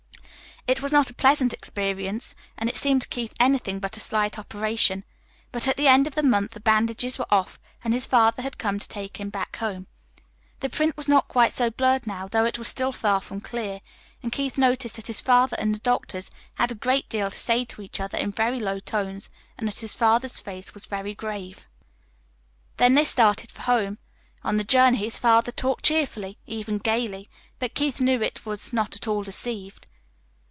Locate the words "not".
0.93-1.09, 11.07-11.27, 28.71-28.95